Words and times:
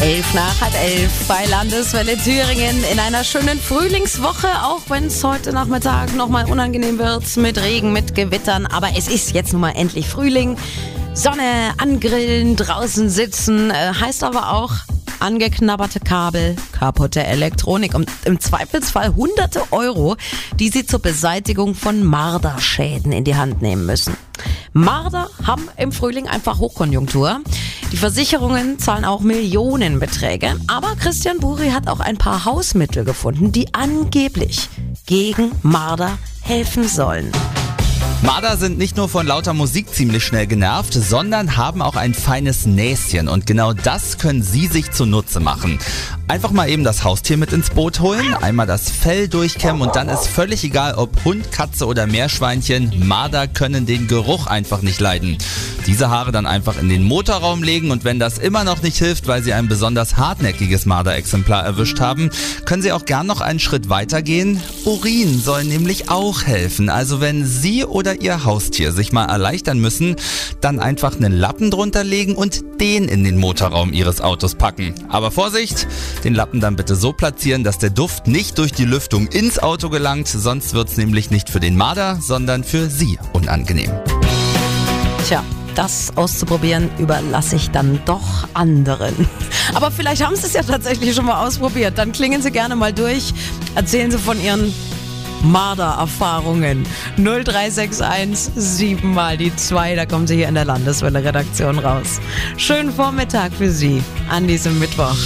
Elf 0.00 0.32
nach 0.32 0.60
halb 0.60 0.74
elf 0.74 1.26
bei 1.26 1.44
Landeswelle 1.46 2.16
Thüringen 2.16 2.84
in 2.92 3.00
einer 3.00 3.24
schönen 3.24 3.58
Frühlingswoche, 3.58 4.46
auch 4.62 4.82
wenn 4.88 5.06
es 5.06 5.24
heute 5.24 5.52
Nachmittag 5.52 6.14
nochmal 6.14 6.48
unangenehm 6.48 6.98
wird 6.98 7.36
mit 7.36 7.58
Regen, 7.58 7.92
mit 7.92 8.14
Gewittern. 8.14 8.66
Aber 8.66 8.90
es 8.96 9.08
ist 9.08 9.32
jetzt 9.32 9.52
nun 9.52 9.62
mal 9.62 9.72
endlich 9.72 10.08
Frühling. 10.08 10.56
Sonne, 11.14 11.72
angrillen, 11.78 12.54
draußen 12.54 13.10
sitzen, 13.10 13.70
äh, 13.70 13.92
heißt 14.00 14.22
aber 14.22 14.52
auch 14.52 14.72
angeknabberte 15.18 15.98
Kabel, 15.98 16.54
kaputte 16.70 17.24
Elektronik 17.24 17.94
und 17.94 18.08
im 18.24 18.38
Zweifelsfall 18.38 19.16
hunderte 19.16 19.72
Euro, 19.72 20.16
die 20.60 20.68
sie 20.68 20.86
zur 20.86 21.00
Beseitigung 21.00 21.74
von 21.74 22.04
Marderschäden 22.04 23.10
in 23.10 23.24
die 23.24 23.34
Hand 23.34 23.62
nehmen 23.62 23.84
müssen. 23.84 24.16
Marder 24.72 25.28
haben 25.44 25.68
im 25.76 25.90
Frühling 25.90 26.28
einfach 26.28 26.58
Hochkonjunktur. 26.60 27.40
Die 27.92 27.96
Versicherungen 27.96 28.78
zahlen 28.78 29.06
auch 29.06 29.20
Millionenbeträge. 29.20 30.56
Aber 30.66 30.94
Christian 30.96 31.38
Buri 31.38 31.70
hat 31.70 31.88
auch 31.88 32.00
ein 32.00 32.18
paar 32.18 32.44
Hausmittel 32.44 33.04
gefunden, 33.04 33.50
die 33.50 33.72
angeblich 33.72 34.68
gegen 35.06 35.52
Marder 35.62 36.18
helfen 36.42 36.86
sollen. 36.86 37.32
Marder 38.20 38.56
sind 38.56 38.78
nicht 38.78 38.96
nur 38.96 39.08
von 39.08 39.26
lauter 39.26 39.54
Musik 39.54 39.94
ziemlich 39.94 40.24
schnell 40.24 40.48
genervt, 40.48 40.92
sondern 40.92 41.56
haben 41.56 41.80
auch 41.80 41.94
ein 41.94 42.14
feines 42.14 42.66
Näschen 42.66 43.28
und 43.28 43.46
genau 43.46 43.72
das 43.72 44.18
können 44.18 44.42
Sie 44.42 44.66
sich 44.66 44.90
zunutze 44.90 45.38
machen. 45.38 45.78
Einfach 46.26 46.50
mal 46.50 46.68
eben 46.68 46.82
das 46.82 47.04
Haustier 47.04 47.36
mit 47.36 47.52
ins 47.52 47.70
Boot 47.70 48.00
holen, 48.00 48.34
einmal 48.34 48.66
das 48.66 48.90
Fell 48.90 49.28
durchkämmen 49.28 49.82
und 49.82 49.94
dann 49.94 50.08
ist 50.08 50.26
völlig 50.26 50.64
egal, 50.64 50.94
ob 50.94 51.24
Hund, 51.24 51.52
Katze 51.52 51.86
oder 51.86 52.08
Meerschweinchen, 52.08 53.06
Marder 53.06 53.46
können 53.46 53.86
den 53.86 54.08
Geruch 54.08 54.48
einfach 54.48 54.82
nicht 54.82 55.00
leiden. 55.00 55.38
Diese 55.86 56.10
Haare 56.10 56.32
dann 56.32 56.46
einfach 56.46 56.78
in 56.78 56.88
den 56.88 57.02
Motorraum 57.02 57.62
legen 57.62 57.90
und 57.90 58.04
wenn 58.04 58.18
das 58.18 58.38
immer 58.38 58.64
noch 58.64 58.82
nicht 58.82 58.98
hilft, 58.98 59.26
weil 59.26 59.42
Sie 59.42 59.52
ein 59.52 59.68
besonders 59.68 60.16
hartnäckiges 60.16 60.86
Marderexemplar 60.86 61.64
erwischt 61.64 62.00
haben, 62.00 62.30
können 62.64 62.82
Sie 62.82 62.92
auch 62.92 63.04
gern 63.04 63.26
noch 63.26 63.40
einen 63.40 63.58
Schritt 63.58 63.88
weiter 63.88 64.22
gehen. 64.22 64.60
Urin 64.84 65.38
soll 65.40 65.64
nämlich 65.64 66.10
auch 66.10 66.42
helfen. 66.42 66.90
Also 66.90 67.20
wenn 67.20 67.46
Sie 67.46 67.84
oder 67.84 68.20
Ihr 68.20 68.44
Haustier 68.44 68.92
sich 68.92 69.12
mal 69.12 69.24
erleichtern 69.26 69.78
müssen, 69.78 70.16
dann 70.60 70.80
einfach 70.80 71.16
einen 71.16 71.32
Lappen 71.32 71.70
drunter 71.70 72.04
legen 72.04 72.34
und 72.34 72.64
den 72.80 73.08
in 73.08 73.24
den 73.24 73.38
Motorraum 73.38 73.92
Ihres 73.92 74.20
Autos 74.20 74.54
packen. 74.54 74.94
Aber 75.08 75.30
Vorsicht, 75.30 75.86
den 76.24 76.34
Lappen 76.34 76.60
dann 76.60 76.76
bitte 76.76 76.96
so 76.96 77.12
platzieren, 77.12 77.64
dass 77.64 77.78
der 77.78 77.90
Duft 77.90 78.26
nicht 78.26 78.58
durch 78.58 78.72
die 78.72 78.84
Lüftung 78.84 79.26
ins 79.28 79.58
Auto 79.58 79.88
gelangt, 79.88 80.28
sonst 80.28 80.74
wird's 80.74 80.96
nämlich 80.96 81.30
nicht 81.30 81.48
für 81.50 81.60
den 81.60 81.76
Marder, 81.76 82.18
sondern 82.20 82.64
für 82.64 82.90
Sie 82.90 83.18
unangenehm. 83.32 83.90
Tja, 85.26 85.44
das 85.78 86.12
auszuprobieren, 86.16 86.90
überlasse 86.98 87.54
ich 87.54 87.70
dann 87.70 88.00
doch 88.04 88.48
anderen. 88.52 89.14
Aber 89.74 89.92
vielleicht 89.92 90.24
haben 90.24 90.34
Sie 90.34 90.46
es 90.46 90.54
ja 90.54 90.64
tatsächlich 90.64 91.14
schon 91.14 91.26
mal 91.26 91.46
ausprobiert. 91.46 91.96
Dann 91.96 92.10
klingen 92.10 92.42
Sie 92.42 92.50
gerne 92.50 92.74
mal 92.74 92.92
durch. 92.92 93.32
Erzählen 93.76 94.10
Sie 94.10 94.18
von 94.18 94.42
Ihren 94.42 94.74
Marder-Erfahrungen. 95.44 96.84
0361 97.16 98.54
7 98.56 99.14
mal 99.14 99.36
die 99.36 99.54
2, 99.54 99.94
da 99.94 100.04
kommen 100.04 100.26
Sie 100.26 100.34
hier 100.34 100.48
in 100.48 100.56
der 100.56 100.64
Landeswelle-Redaktion 100.64 101.78
raus. 101.78 102.20
Schönen 102.56 102.92
Vormittag 102.92 103.52
für 103.52 103.70
Sie 103.70 104.02
an 104.28 104.48
diesem 104.48 104.80
Mittwoch. 104.80 105.16